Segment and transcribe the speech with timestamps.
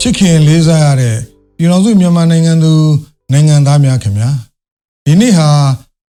[0.00, 1.16] ချစ်ခင်လေးစားရတဲ့
[1.56, 2.72] ပြည်တော်စုမြန်မာနိုင်ငံသူ
[3.32, 4.30] နိုင်ငံသားများခင်ဗျာ
[5.04, 5.48] ဒီနေ့ဟာ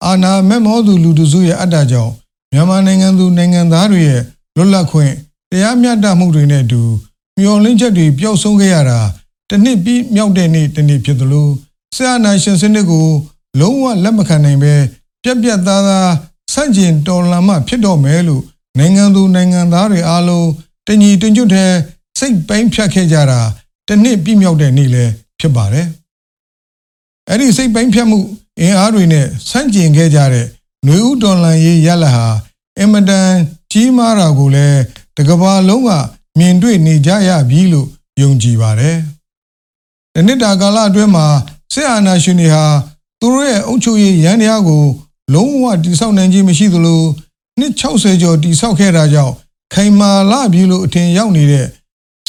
[0.05, 2.13] အာနာမက်မောသူလူတစုရဲ့အတ္တကြောင့်
[2.53, 4.21] မြန်မာနိုင်ငံသူနိုင်ငံသားတွေရဲ့
[4.55, 5.13] လွတ်လပ်ခွင့်
[5.51, 6.81] တရားမျှတမှုတွေနဲ့အတူ
[7.39, 8.99] မျော်လင့်ချက်တွေပျောက်ဆုံးခဲ့ရတာ
[9.49, 11.47] တစ်နှစ်ပြီးမြောက်တဲ့နေ့တစ်နေ့ဖြစ်သလို
[11.95, 13.07] ဆရာနာရှင်စနစ်ကို
[13.59, 14.73] လုံးဝလက်မခံနိုင်ပဲ
[15.23, 16.11] ပြက်ပြက်သားသား
[16.53, 18.43] ဆန့်ကျင်တော်လှန်မှဖြစ်တော့မယ်လို့
[18.77, 20.49] နိုင်ငံသူနိုင်ငံသားတွေအားလုံး
[20.87, 21.71] တညီတညွတ်တဲ့
[22.19, 23.41] စိတ်ပိုင်းဖြတ်ခဲ့ကြတာ
[23.93, 25.87] တစ်နှစ်ပြည့်မြောက်တဲ့နေ့လည်းဖြစ်ပါတယ်။
[27.29, 28.19] အဲ့ဒီစိတ်ပိုင်းဖြတ်မှု
[28.59, 30.45] အင်အားတွေနဲ့ဆန့်ကျင်ခဲ့ကြတဲ့
[30.83, 32.25] ຫນွေဦးတော်လန်ရေးရလဟာ
[32.79, 33.31] အင်မတန်
[33.71, 34.81] ကြီးမားတာကိုလည်း
[35.17, 35.89] တကဘာလုံးက
[36.37, 37.87] မြင်တွေ့နေကြရပြီလို့
[38.21, 38.97] ယုံကြည်ပါတယ်။
[40.13, 41.25] ဒီနှစ်တာကာလအတွင်းမှာ
[41.73, 42.65] စစ်အာဏာရှင်တွေဟာ
[43.19, 44.83] သူတို့ရဲ့အုပ်ချုပ်ရေးရန်တရားကို
[45.33, 47.01] လုံးဝတိဆောက်နိုင်ခြင်းမရှိသလို
[47.59, 49.33] နှစ်60ကျော်တိဆောက်ခဲ့တာကြောင့်
[49.73, 51.67] ခိုင်မာလာပြီလို့အထင်ရောက်နေတဲ့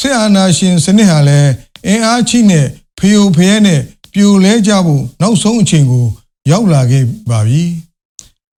[0.01, 1.53] စစ်အာဏာရှင်စနစ်ဟာလည်း
[1.87, 2.67] အင်အားချိနဲ့
[2.98, 3.81] ဖျို့ဖျဲနဲ့
[4.12, 6.07] ပြိုလဲကြဖို့နောက်ဆုံးအချိန်ကို
[6.51, 7.62] ရောက်လာခဲ့ပါပြီ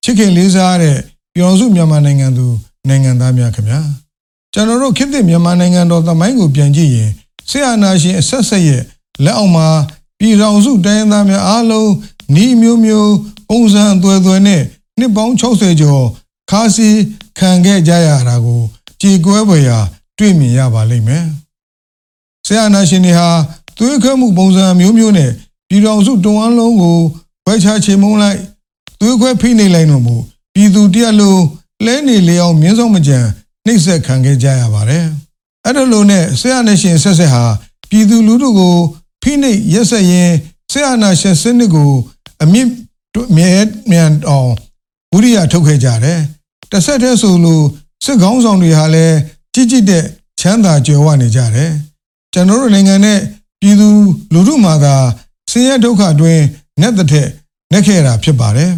[0.03, 0.97] ချစ်ခင်လေးစားတဲ့
[1.34, 2.47] ပြည်တော်စုမြန်မာနိုင်ငံသူ
[2.88, 3.80] နိုင်ငံသားများခင်ဗျာ
[4.53, 7.10] ကျွန်တော်တို့ခေတ်သစ်မြန်မာနိုင်ငံတော်သမိုင်းကိုပြန်ကြည့်ရင်
[7.50, 8.83] ဆရာနာရှင်အဆက်ဆက်ရဲ့
[9.25, 9.69] လက်အောက်မှာ
[10.19, 11.91] ပြည်တော်စုတိုင်းသားများအားလုံး
[12.44, 13.12] ဤမျိုးမျိုး
[13.48, 14.62] ပုံစံအသွယ်သွယ်နဲ့
[14.98, 16.05] နှစ်ပေါင်း60ကျော်
[16.50, 16.88] ခါစီ
[17.38, 18.62] ခံခဲ့ကြရတာကို
[19.00, 19.78] ကြည်ကွဲဖွယ်ရာ
[20.18, 21.24] တွေ့မြင်ရပါလိမ့်မယ်
[22.46, 23.28] ဆရာနာရှင်တွေဟာ
[23.77, 25.30] သွေးခွဲမှုပုံစံမျိုးမျိုးနဲ့
[25.69, 26.98] ပြည်တော်စုတုံအားလုံးကို
[27.44, 28.41] ခွဲခြားချေမှုန်းလိုက်
[29.00, 30.22] သွေးခွဲဖိနှိပ်လိုက်လို့မို့
[30.54, 31.42] ပြည်သူတရက်လုံး
[31.86, 33.19] လဲနေလေအောင်မြင်းဆောင်မကြံ
[33.66, 35.06] နှိပ်စက်ခံခဲ့ကြရပါတယ်
[35.64, 37.44] အဲ့ဒါလိုနဲ့ဆရာနာရှင်ဆက်ဆက်ဟာ
[37.91, 38.76] ပြည်သူလူထုကို
[39.22, 40.30] ဖိနှိပ်ရက်ဆက်ရင်
[40.72, 41.91] ဆရာနာရှင်စနစ်ကို
[42.42, 42.69] အမြင့်
[43.37, 43.53] မြဲ
[43.91, 44.50] မြန်အောင်
[45.12, 46.20] ဝိရိယထုတ်ခဲ့ကြတယ်
[46.70, 47.64] တစ်ဆက်တည်းဆိုလို့
[48.04, 49.16] စစ်ကောင်းဆောင်တွေဟာလည်း
[49.54, 50.04] ကြည်ကြည်တဲ့
[50.40, 51.72] ချမ်းသာကြွယ်ဝနေကြတယ်
[52.32, 53.18] ကျွန်တော်တို့နိုင်ငံနဲ့
[53.60, 53.88] ပြည်သူ
[54.32, 54.94] လူထုမှာသာ
[55.50, 56.40] ဆင်းရဲဒုက္ခတွင်
[56.80, 57.28] နဲ့တစ်ထက်
[57.72, 58.72] နဲ့ခဲ့တာဖြစ်ပါတယ်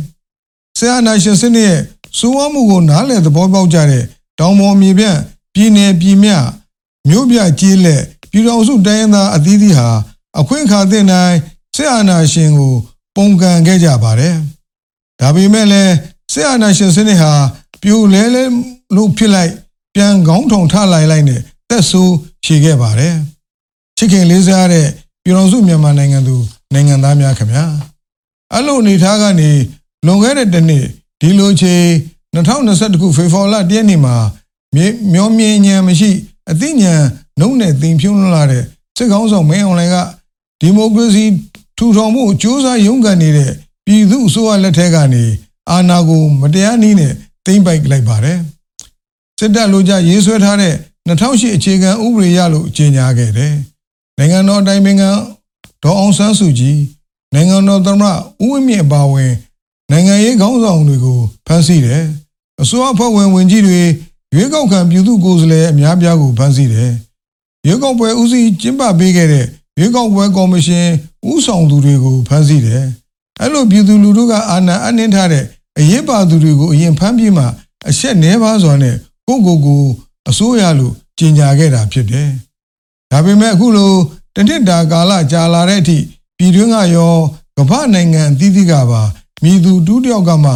[0.78, 1.80] ဆရာနာရှင်စနစ်ရဲ့
[2.18, 4.04] စိုးဝမှုကိုနားလည်သဘောပေါက်ကြတဲ့
[4.38, 5.18] တောင်ပေါ်မြေပြန့်
[5.54, 6.30] ပြည်နယ်ပြည်မြ
[7.08, 9.88] မြို့ပြကြီးလက်ပြည်တော်စုတိုင်းရင်းသားအသီးသီးဟာ
[10.38, 11.36] အခွင့်အခါသင့်တိုင်း
[11.74, 12.74] ဆရာနာရှင်ကို
[13.16, 14.34] ပုံကန်ခဲ့ကြပါတယ်
[15.20, 15.92] ဒါပေမဲ့လည်း
[16.32, 17.32] ဆရာနာရှင်စနစ်ဟာ
[17.82, 18.44] ပြိုလဲလဲ
[18.96, 19.52] လို့ဖြစ်လိုက်
[19.94, 21.40] ပြန်ကောင်းထုံထလိုက်လိုက်နဲ့
[21.70, 23.14] တက်ဆိုးဖြေခဲ့ပါတယ်
[23.96, 24.86] ချစ်ခင်လေးစားတဲ့
[25.22, 26.36] ပြည်တော်စုမြန်မာနိုင်ငံသူ
[26.74, 27.64] နိုင်ငံသားများခင်ဗျာ
[28.52, 29.50] အဲ့လိုအနေထားကနေ
[30.06, 30.84] လွန်ခဲ့တဲ့တစ်နှစ်
[31.20, 31.86] ဒီလိုချိန်
[32.34, 34.16] 2021ခုဖေဖော်ဝါရီလတရက်နေ့မှာ
[35.12, 36.10] မျောမြင်ဉဏ်မရှိ
[36.50, 37.02] အသိဉာဏ်
[37.40, 38.64] နှုတ်နဲ့သင်ဖြုံးလာတဲ့
[38.96, 39.96] စစ်ကောင်းဆောင်မင်းအောင်လှိုင်က
[40.60, 41.24] ဒီမိုကရေစီ
[41.78, 43.52] ထူထောင်မှုအကျိုးစားရုန်းကန်နေတဲ့
[43.86, 45.24] ပြည်သူအစိုးရလက်ထက်ကနေ
[45.70, 47.12] အာဏာကိုမတရားနည်းနဲ့
[47.44, 48.38] သိမ်းပိုက်လိုက်ပါတယ်
[49.38, 50.74] စစ်တပ်လိုကြရေးဆွဲထားတဲ့
[51.08, 53.54] 2008အခြေခံဥပဒေရလို့ကြေညာခဲ့တယ်
[54.18, 55.10] နိုင်ငံတော်အတိုင်ပင်ခံ
[55.82, 56.78] ဒေါ်အောင်ဆန်းစုကြည်
[57.34, 58.12] နိုင်ငံတော်သမ္မတ
[58.42, 59.32] ဦးဝင်းမြင့်ပါဝင်
[59.90, 62.04] နိုင်ငံရေးခေါင်းဆောင်တွေကိုဖမ်းဆီးတယ်
[62.62, 63.80] အစိုးရဖွဲ့ဝင်ဝင်ကြီးတွေ
[64.34, 66.92] ရွေးကောက်ခံပြည်သူကိုယ်စားလှယ်အများပြားကိုဖမ်းဆီးတယ်
[67.66, 69.46] ရွေးကောက်ပွဲဦးစီးကျင်းပပေးခဲ့တဲ့
[69.78, 70.86] ရွေးကောက်ပွဲကော်မရှင်
[71.30, 72.84] ဦးဆောင်သူတွေကိုဖမ်းဆီးတယ်
[73.40, 75.44] အဲ့လိုပြည်သူလူထုကအာဏာအနှင်းထားတဲ့
[75.78, 77.44] အရေးပါသူတွေကိုအရင်ဖမ်းပြီးမှ
[77.88, 78.96] အဆက်နှဲပါစွာနဲ့
[79.28, 79.82] ကိုကိုကို
[80.28, 82.30] အစိုးရလို့ကြေညာခဲ့တာဖြစ်တယ်
[83.10, 83.92] ဒါပေမဲ့အခုလို
[84.34, 85.98] တနစ်တာကာလကြာလာတဲ့အထိ
[86.36, 87.14] ပြည်တွင်းကရော
[87.56, 89.02] ကမ္ဘာနိုင်ငံအသီးသီးကပါ
[89.42, 90.52] မြည်သူတူးတယောက်ကမှ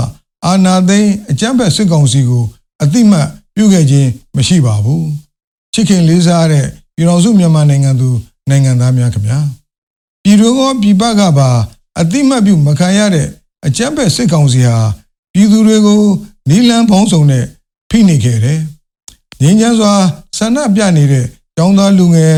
[0.47, 2.45] အာနာသိန်းအကြမ်းဖက်စစ်ကောင်စီကို
[2.83, 5.07] အတိမတ်ပြုခဲ့ခြင်းမရှိပါဘူး
[5.73, 8.09] ချစ်ခင်လေးစားတဲ့ပြည်တော်စုမြန်မာနိုင်ငံသူ
[8.49, 9.39] နိုင်ငံသားများခင်ဗျာ
[10.23, 11.51] ပြည်တွင်းကပြည်ပကပါ
[12.01, 13.27] အတိမတ်ပြုမခံရတဲ့
[13.67, 14.79] အကြမ်းဖက်စစ်ကောင်စီဟာ
[15.33, 16.03] ပြည်သူတွေကို
[16.49, 17.45] နီလန်းပေါင်းစုံနဲ့
[17.91, 18.61] ဖိနှိပ်ခဲ့တယ်
[19.43, 19.93] ငင်းချမ်းစွာ
[20.39, 21.27] ဆန္ဒပြနေတဲ့
[21.59, 22.37] တောင်းသားလူငယ်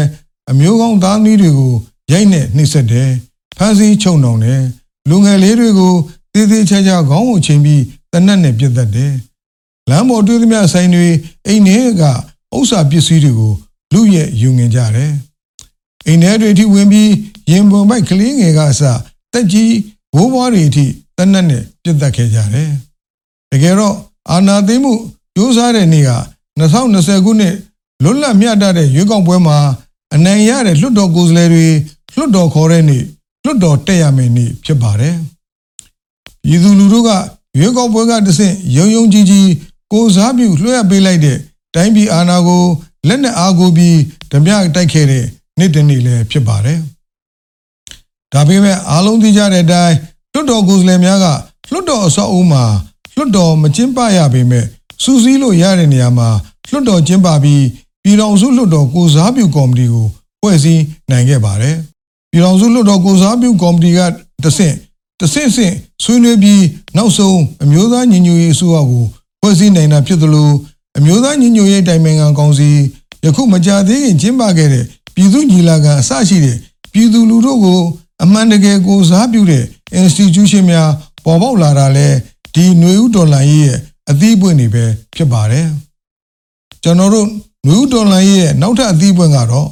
[0.51, 1.75] အမျိုးကောင်းသားသမီးတွေကို
[2.13, 3.11] ရိုက်နဲ့နှိပ်စက်တယ်
[3.57, 4.63] ဖမ်းဆီးချုပ်နှောင်တယ်
[5.09, 5.95] လူငယ်လေးတွေကို
[6.33, 7.83] သေးသေးချာချာခေါင်းကိုချိန်ပြီး
[8.13, 9.15] တနက်နဲ့ပြစ်တတ်တယ်
[9.91, 11.07] လမ်းပေါ်တွေ့သမျှဆိုင်တွေ
[11.47, 12.03] အိမ်ထဲက
[12.57, 13.53] ဥစ္စာပစ္စည်းတွေကို
[13.93, 15.13] လူရဲ့ယူငင်ကြတယ်
[16.07, 17.11] အိမ်ထဲတွေထိဝင်ပြီး
[17.51, 18.83] ရင်ပုံမိုက်ကလေးငယ်ကအစ
[19.33, 19.75] တက်ကြီး
[20.15, 20.87] ဘိုးဘွားတွေအထိ
[21.17, 22.71] တနက်နဲ့ပြစ်တတ်ခဲ့ကြတယ်
[23.51, 23.97] တကယ်တော့
[24.31, 24.93] အာနာသိမှု
[25.37, 26.13] ကြိုးစားတဲ့နေ့က
[26.61, 27.55] 2020ခုနှစ်
[28.03, 29.59] လွတ်လပ်မြတ်တဲ့ရွေးကောက်ပွဲမှာ
[30.15, 31.67] အနိုင်ရတဲ့လွှတ်တော်ကိုယ်စားလှယ်တွေ
[32.17, 33.03] လွှတ်တော်ခေါ်တဲ့နေ့
[33.45, 35.17] လွှတ်တော်တက်ရမယ့်နေ့ဖြစ်ပါတယ်။
[36.45, 37.11] ပြည်သူလူထုက
[37.59, 39.47] ရွေးကောက်ပွဲကတဆင့်ယုံယုံကြည်ကြည်
[39.93, 41.39] ကိုစားပြုလွှဲအပ်ပေးလိုက်တဲ့
[41.75, 42.65] တိုင်းပြည်အာဏာကို
[43.09, 43.97] လက်နက်အားကိုပြီး
[44.31, 45.25] ဓမြတိုက်ခဲ့တဲ့
[45.59, 46.79] နေ့တနေ့လည်းဖြစ်ပါတယ်။
[48.33, 49.97] ဒါပေမဲ့အားလုံးသိကြတဲ့အတိုင်း
[50.33, 51.27] လွှတ်တော်ကိုယ်စားလှယ်များက
[51.73, 52.65] လွှတ်တော်အဆောက်အဦမှာ
[53.17, 54.67] လွှတ်တော်မကျင်းပရပေမဲ့
[55.03, 56.29] စူးစီးလို့ရတဲ့နေရာမှာ
[56.71, 57.65] လွှတ်တော်ကျင်းပပြီး
[58.03, 60.07] ပြည်တော်စုလွှတ်တော်ကိုစားပြုကော်မတီကို
[60.41, 61.77] ဖွဲ့စည်းနိုင်ခဲ့ပါတယ်
[62.31, 64.01] ပြည်ထောင်စုလွှတ်တော်ကိုစားပြုကော်မတီက
[64.45, 64.75] တဆင့်
[65.21, 66.65] တဆင့်ဆင့်ဆွေးနွေးပြီး
[66.97, 69.05] နောက်ဆုံးအမျိုးသားညီညွတ်ရေးအစိုးရကို
[69.41, 70.51] ဖွဲ့စည်းနိုင်တာဖြစ်သလို
[70.99, 72.69] အမျိုးသားညီညွတ်ရေးတိုင်ပင်ခံကောင်စီ
[73.25, 76.57] ယခုမကြာသေးခင်ကျင်းပခဲ့တဲ့ပြည်သူညီလာခံအစရှိတဲ့
[76.93, 77.81] ပြည်သူလူထုကို
[78.23, 79.65] အမှန်တကယ်ကိုစားပြုတဲ့
[80.01, 80.91] institution များ
[81.25, 82.09] ပေါ်ပေါက်လာတာလဲ
[82.55, 83.79] ဒီຫນွေဥတော်လှန်ရေးရဲ့
[84.11, 84.85] အသီးပွင့်တွေပဲ
[85.15, 85.69] ဖြစ်ပါတယ်
[86.83, 87.27] ကျွန်တော်တို့
[87.65, 89.69] ຫນွေဥတော်လှန်ရေးရဲ့နောက်ထပ်အသီးပွင့်ကတော့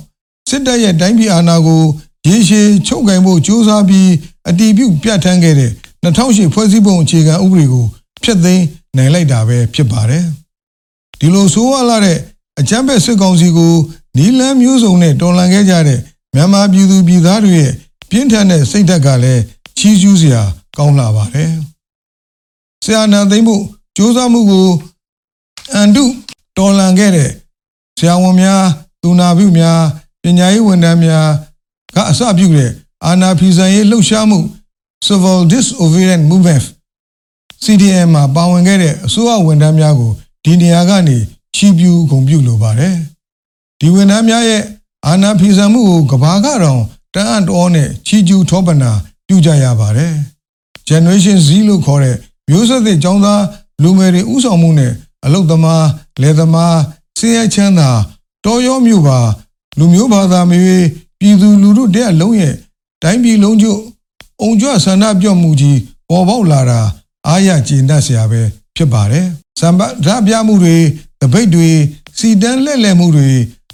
[0.49, 1.82] စစ်တပ်ရဲ့တိုင်းပြည်အာဏာကို
[2.26, 4.11] ရေရှည်ချုပ်ကင်ဖို့ကြိုးစားပြီး
[4.49, 5.73] အတီးပြုတ်ပြတ်ထန်းခဲ့တဲ့
[6.05, 7.87] 2008ဖွဲ့စည်းပုံအခြေခံဥပဒေကို
[8.23, 8.64] ဖျက်သိမ်း
[8.96, 10.25] နိုင်လိုက်တာပဲဖြစ်ပါတယ်
[11.20, 12.19] ဒီလိုဆိုးဝါးလာတဲ့
[12.61, 13.75] အကြမ်းဖက်စစ်ကောင်စီကို
[14.17, 16.00] နီလန်းမျိုးစုံနဲ့တော်လှန်ခဲ့ကြတဲ့
[16.35, 17.73] မြန်မာပြည်သူပြည်သားတွေရဲ့
[18.11, 19.43] ပြင်းထန်တဲ့စိတ်ဓာတ်ကလည်း
[19.79, 20.43] ချီးကျူးစရာ
[20.76, 21.52] ကောင်းလာပါတယ်။
[22.85, 23.56] ဆရာနာသိမ့်မှု
[23.98, 24.68] စ조사မှုကို
[25.74, 26.04] အန်တု
[26.57, 27.30] တော်လှန်ခဲ့တဲ့
[27.98, 28.63] ဆရာဝန်များ
[29.01, 29.80] သူနာပြုများ
[30.21, 31.27] ပညာရေးဝန်ထမ်းများ
[31.95, 32.71] ကအစပြုတဲ့
[33.06, 34.39] အာနာဖီဆန်ရေးလှုပ်ရှားမှု
[35.06, 36.63] Civil Disobedience Movement
[37.63, 40.12] CDM မှာပါဝင်ခဲ့တဲ့အစိုးရဝန်ထမ်းများကို
[40.44, 41.18] ဒီနေရာကနေ
[41.56, 42.95] ချီးပြူးဂုဏ်ပြုလိုပါတယ်။
[43.80, 44.63] ဒီဝန်ထမ်းများရဲ့
[45.06, 46.81] အာဏာဖီဆန်မှုကိုကဘာကတော့
[47.13, 48.92] တန်းအံ့တော်နဲ့ချီးကျူးထောပနာ
[49.27, 50.13] ပြုကြရပါတယ်။
[50.89, 52.15] Generation Z လို့ခေါ်တဲ့
[52.50, 53.42] မျိုးဆက်သစ်ចောင်းသား
[53.82, 54.92] လူငယ်တွေဥဆောင်မှုနဲ့
[55.25, 55.86] အလုတ်သမား
[56.20, 56.78] လယ်သမား
[57.19, 57.90] စင်းရဲချမ်းသာ
[58.44, 59.19] တော်ရောမြို့ပါ
[59.78, 60.86] လူမျိုးဘာသာမျိုး
[61.19, 62.54] ပြည်သူလူထုတဲ့အလုံးရဲ့
[63.02, 63.66] တိုင်းပြည်လုံးကျ
[64.42, 65.78] အုံကြွဆန္ဒပြော့မှုကြီး
[66.08, 66.80] ပေါ်ပေါက်လာတာ
[67.26, 68.40] အားရကျေနပ်စရာပဲ
[68.76, 69.26] ဖြစ်ပါတယ်။
[69.60, 70.76] စံပါဓာပြမှုတွေ
[71.20, 71.69] တပိတ်တွေ
[72.19, 73.28] စီတန်းလက်လက်မှုတွေ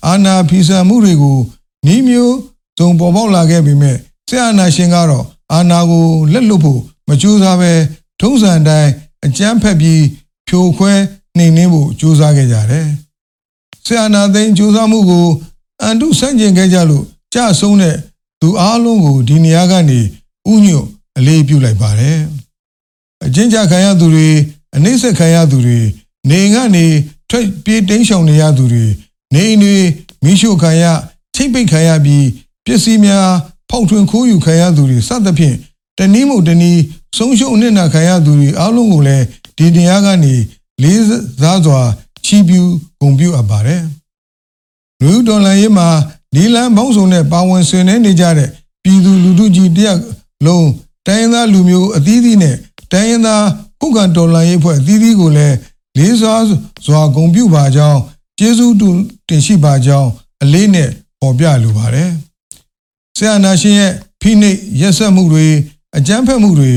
[0.06, 1.38] အာနာဖီဆန်မှုတွေကို
[1.86, 2.36] နှီးမျိုး
[2.78, 3.96] စုံပေါ်ပေါက်လာခဲ့ပေမဲ့
[4.28, 7.72] ဆရာနာရှင်ကတော့အာနာကိုလက်လွတ်ဖို့မကြိုးစားပဲ
[8.20, 8.90] ထုံးစံတိုင်း
[9.26, 10.03] အကြမ်းဖက်ပြီး
[10.49, 10.93] ဖြိုခွဲ
[11.37, 12.88] နှိမ်နှင်းဖို့ကြိုးစားခဲ့ကြတယ်။
[13.87, 15.26] ဆရာနာသိန်းကြိုးစားမှုကို
[15.82, 17.05] အန်တုဆန့်ကျင်ခဲ့ကြလို့
[17.35, 17.97] ကြဆုံးတဲ့
[18.41, 20.00] သူအားလုံးကိုဒီနေရာကနေ
[20.53, 20.87] ဥညွတ်
[21.19, 22.21] အလေးပြုလိုက်ပါတယ်။
[23.25, 24.29] အချင်းချခံရသူတွေ
[24.76, 25.79] အနှိမ့်ဆက်ခံရသူတွေ
[26.31, 26.87] နေကနေ
[27.31, 28.85] ထွက်ပြေးတိမ်းရှောင်နေရသူတွေ
[29.35, 29.76] နေအိမ်တွေ
[30.25, 30.85] မိရှုခံရ
[31.35, 32.26] ချိတ်ပိတ်ခံရပြီး
[32.65, 33.29] ပစ္စည်းများ
[33.71, 35.56] ဖောက်ထွင်းခိုးယူခံရသူတွေစသဖြင့်
[35.99, 36.81] တနည်းမို့တနည်း
[37.16, 39.25] ဆုံးရှုံးအနစ်နာခံရသူတွေအားလုံးကိုလည်း
[39.56, 40.34] ဒီတရားကနေ
[40.82, 41.02] လေး
[41.43, 41.81] စားစွာ
[42.25, 43.82] ချီးပြူးဂုဏ်ပြုအပ်ပါတယ်။
[45.02, 45.88] လူဒေါ်လာရေးမှာ
[46.34, 48.49] ဒီလန်ပေါင်းစုံနဲ့ပါဝင်ဆွေးနွေးနေကြတဲ့
[48.82, 49.99] ပြည်သူလူထုကြီးတရက်
[50.46, 50.69] လုံး
[51.06, 52.56] တိုင်းရင်းသားလူမျိုးအသီးသီးနဲ့
[52.93, 53.44] တိုင်းရင်းသား
[53.81, 55.56] ခုခံတော်လှန်ရေးဖွဲ့အသီးသီးကိုလည်း
[55.99, 56.44] လေးစား
[56.87, 58.00] စွာဂုဏ်ပြုပါကြောင်း
[58.38, 58.75] ကျေးဇူး
[59.28, 60.11] တင်ရှိပါကြောင်း
[60.43, 60.88] အလေးနဲ့
[61.20, 62.11] ပေါ်ပြလိုပါတယ်။
[63.16, 65.46] ဆရာနာရှင်ရဲ့ဖိနှိပ်ရက်စက်မှုတွေ
[65.96, 66.72] အကြမ်းဖက်မှုတွေ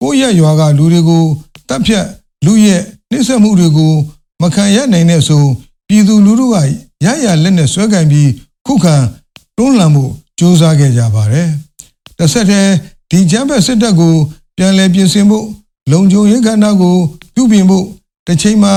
[0.00, 1.24] ကိုယ့်ရဲ့ရွာကလူတွေကို
[1.68, 2.06] တပ်ဖြတ်
[2.44, 2.80] လူရဲ့
[3.10, 3.92] နှိမ့်ဆက်မှုတွေကို
[4.42, 5.44] မခံရနိုင်တဲ့ဆို
[5.88, 6.56] ပြည်သူလူထုက
[7.04, 8.30] ရရလက်နဲ့ဆွဲကင်ပြီး
[8.66, 8.96] ခုခံ
[9.56, 11.48] တွန်းလှန်မှုစ조사ခဲ့ကြပါတယ်။
[12.18, 12.72] တစ်ဆက်တည်း
[13.10, 14.14] ဒီဂျမ်းဘက်စစ်တပ်ကို
[14.56, 15.46] ပြန်လည်ပြင်ဆင်ဖို့
[15.92, 16.96] လုံခြုံရေးကဏ္ဍကို
[17.34, 17.86] ပြုပြင်ဖို့
[18.26, 18.74] တစ်ချိန်မှာ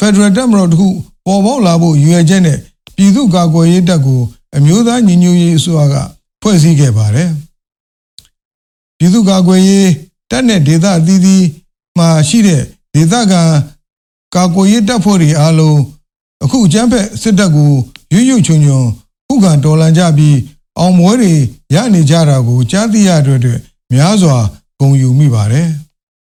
[0.00, 0.88] Federal တပ်မတော်တစ်ခု
[1.26, 2.58] ပေါ်ပေါက်လာဖို့ရည်ရွယ်ချက်နဲ့
[2.96, 4.20] ပြည်သူ့ကာကွယ်ရေးတပ်ကို
[4.56, 5.94] အမျိုးသားညီညွတ်ရေးအစိုးရက
[6.42, 7.30] ဖွဲ့စည်းခဲ့ပါတယ်။
[8.98, 9.88] ပြည်သူ့ကာကွယ်ရေး
[10.30, 11.44] တပ်နဲ့ဒေသအသီးသီး
[11.98, 12.62] မှာရှိတဲ့
[12.94, 13.42] ဒေသခံ
[14.34, 15.80] ကာကွယ်ရေးတပ်ဖွဲ့တွေအားလုံး
[16.44, 17.72] အခုအကြမ်းဖက်စစ်တပ်ကို
[18.12, 18.86] ရွရွချွန်ချွန်
[19.26, 20.36] ခုခံတော်လှန်ကြပြီး
[20.78, 21.32] အောင်မွဲတွေ
[21.74, 23.60] ရနေကြတာကိုကြားသိရတဲ့အတွက်
[23.92, 24.36] များစွာ
[24.80, 25.68] ဂုဏ်ယူမိပါတယ်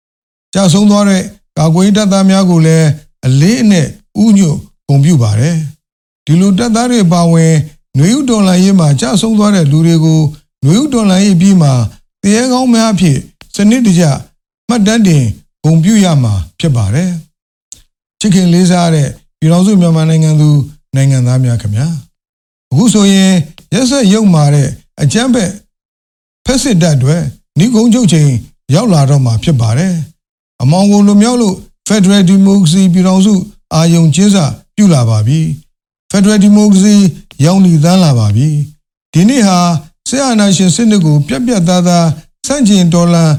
[0.54, 1.22] ။ကြာဆုံးသွားတဲ့
[1.58, 2.88] ကာကွယ်ရေးတပ်သားများကိုလည်း
[3.26, 3.88] အလေးအနက်
[4.22, 4.56] ဥညွတ်
[4.88, 5.56] ဂုဏ်ပြုပါတယ်။
[6.26, 7.54] ဒီလိုတပ်သားတွေပါဝင်
[7.98, 10.20] နွေဦးတော်လှန်ရေးမှာကြာဆုံးသွားတဲ့လူတွေကို
[10.64, 11.68] နွေဦးတော်လှန်ရေးပြီးမှ
[12.22, 13.20] တရားကောင်းများဖြင့်
[13.54, 14.04] စနစ်တကျ
[14.68, 15.24] မှတ်တမ်းတင်
[15.64, 17.10] ဂုဏ်ပြုရမှာဖြစ်ပါတယ်။
[18.20, 19.08] ချစ်ခင်လေးစားတဲ့
[19.38, 20.48] ပြည်တော်စုမြန်မာနိုင်ငံသူ
[20.94, 21.86] နိုင်ငံသားများခင်ဗျာ
[22.70, 23.32] အခုဆိုရင်
[23.74, 24.68] ရက်ဆက်ရုပ်မာတဲ့
[25.02, 25.52] အကြမ်းဖက်
[26.44, 27.16] ဖက်စစ်တပ်တွေ
[27.64, 28.30] ဤကုန်းချုပ်ချိန်
[28.74, 29.94] ရောက်လာတော့မှာဖြစ်ပါတယ်။
[30.62, 31.56] အမောင်ကိုလူမျိုးလို့
[31.88, 33.34] Federal Democracy ပြည်တော်စု
[33.74, 34.44] အာယုံကျင်းစာ
[34.76, 35.40] ပြုလာပါပြီ။
[36.10, 36.96] Federal Democracy
[37.44, 38.48] ရောင်နီသန်းလာပါပြီ။
[39.12, 39.58] ဒီနေ့ဟာ
[40.08, 42.06] ဆရာနာရှင်စစ်တပ်ကိုပြက်ပြက်သားသား
[42.46, 43.32] စန့်ကျင်တော်လှန်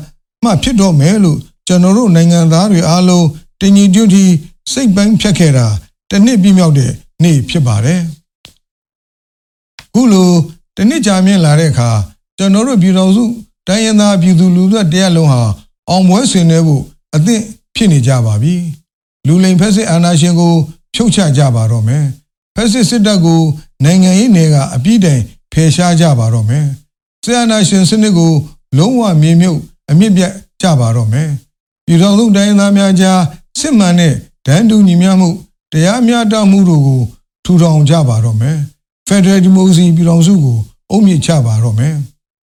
[0.43, 3.27] မှဖြစ်တော့မယ်လို့ကျွန်တော်တို့နိုင်ငံသားတွေအားလုံး
[3.59, 4.25] တင်ညီကျွတ်တီ
[4.71, 5.67] စိတ်ပိုင်းဖြတ်ခဲ့တာ
[6.09, 6.91] တစ်နှစ်ပြည့်မြောက်တဲ့
[7.23, 8.01] နေ့ဖြစ်ပါတယ်။
[9.93, 10.29] ခုလို
[10.75, 11.89] တစ်နှစ်ကြာမြင့်လာတဲ့အခါ
[12.37, 13.23] ကျွန်တော်တို့ပြည်တော်စု
[13.67, 15.41] တိုင်းရင်းသားပြည်သူလူထုတရားလုံးဟာ
[15.89, 16.83] အောင်ပွဲဆင်နွှဲဖို့
[17.15, 17.43] အသင့်
[17.75, 18.55] ဖြစ်နေကြပါပြီ။
[19.27, 20.53] လူလိမ်ဖက်စစ်အာဏာရှင်ကို
[20.95, 22.05] ဖြုတ်ချကြပါတော့မယ်။
[22.55, 23.41] ဖက်စစ်စစ်တပ်ကို
[23.83, 25.21] နိုင်ငံရေးနယ်ကအပြည့်တိုင်
[25.53, 26.65] ဖယ်ရှားကြပါတော့မယ်။
[27.23, 28.33] ဆရာနာရှင်စနစ်ကို
[28.77, 29.59] လုံးဝမြေမြုပ်
[29.91, 31.29] အမြင့်ပြတ်ကြပါတော့မယ်။
[31.85, 33.21] ပြည်တော်စုတိုင်းသားများကြား
[33.59, 34.13] စစ်မှန်တဲ့
[34.45, 35.29] ဒန်းတူညီမျှမှု
[35.71, 37.01] တရားမျှတမှုတို့ကို
[37.45, 38.57] ထူထောင်ကြပါတော့မယ်။
[39.07, 40.57] Federal Democracy ပြည်တော်စုကို
[40.91, 41.95] အုံမြင့်ချပါတော့မယ်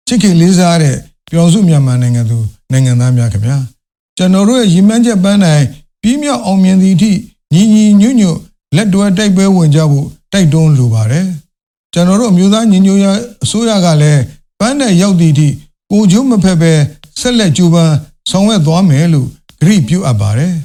[0.08, 0.96] ချစ်ခင်လေးစားတဲ့
[1.28, 2.38] ပြည်တော်စုမြန်မာနိုင်ငံသူ
[2.72, 3.58] နိုင်ငံသားများခင်ဗျာ
[4.18, 5.64] ကျွန်တော်တို့ရဲ့ရည်မှန်းချက်ပန်းနိုင်
[6.02, 7.12] ပြီးမြောက်အောင်မြင်သည့်အထိ
[7.54, 8.38] ညီညီညွတ်ညွတ်
[8.76, 11.28] လက်တွဲတိုက်ပွဲဝင်ကြဖို့တိုက်တွန်းလိုပါတယ်
[11.94, 14.22] ကျွန်တော်တို့အမျိုးသားညီညွတ်ရေးအစိုးရကလည်း
[14.60, 15.48] ပန်းနိုင်ရောက်သည့်အထိ
[15.92, 16.72] ကိုကျိုးမဖက်ပဲ
[17.20, 17.94] ဆက်လက်ကြိုးပမ်း
[18.30, 19.28] ဆောင်ရွက်သွားမယ်လို့
[19.62, 20.56] ဂရိပြုအပ်ပါတယ်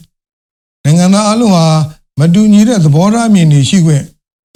[0.84, 1.66] နိုင်ငံသားအလုံးဟာ
[2.18, 4.04] မတူညီတဲ့သဘောထားအမြင်တွေရှိခွင့်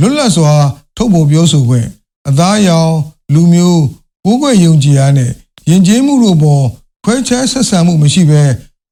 [0.00, 0.53] လွတ်လပ်စွာ
[0.97, 1.89] ထုတ်ဖော်ပြောဆိုခွင့်
[2.29, 2.93] အသားအရောင်
[3.35, 3.83] လူမျိုး
[4.25, 5.31] ကိုယ်ွယ်ယုံကြည်အားနဲ့
[5.71, 6.65] ယဉ်ကျေးမှုတို့ပေါ်
[7.05, 8.43] ခွဲခြားဆက်ဆံမှုမရှိဘဲ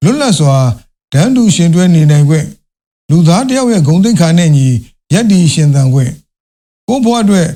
[0.04, 0.56] လွတ်လပ်စွာ
[1.12, 2.47] တန်းတူရှင်တွဲနေနိုင်ခွင့်
[3.11, 4.66] လူသားတယောက်ရဲ့ဂုဏ်သိက္ခာနဲ့ညီ
[5.12, 6.12] ယက်တီရှင်သန်ခွင့်
[6.88, 7.49] ကိုယ့်ဘဝအတွက်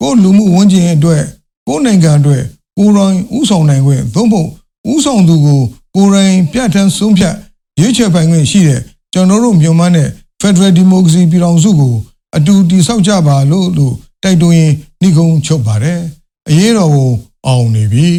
[0.00, 1.22] ကိုယ့်လူမှုဝန်ကျင်အတွက်
[1.66, 2.42] ကိုယ့်နိုင်ငံအတွက်
[2.80, 4.48] ကိုယ်တိုင်ဥဆောင်နိုင်ခွင့်သို့မဟုတ်
[4.92, 5.60] ဥဆောင်သူကို
[5.96, 7.36] ကိုယ်တိုင်ပြဋ္ဌာန်းဆုံးဖြတ်
[7.80, 8.80] ရွေးချယ်ပိုင်ခွင့်ရှိတဲ့
[9.12, 10.08] ကျွန်တော်တို့မြန်မာနဲ့
[10.40, 11.94] Federal Democracy ပြည်ထောင်စုကို
[12.36, 16.00] အတူတည်ဆောက်ကြပါလို့လို့တိုက်တွန်းရင်းနှိကုံးချုပ်ပါတယ်
[16.48, 17.10] အရေးတော်ကို
[17.46, 18.10] အောင်နေပြီ